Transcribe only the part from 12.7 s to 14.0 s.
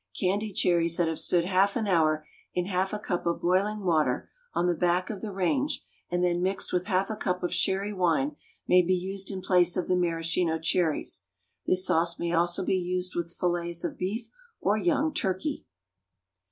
used with fillets of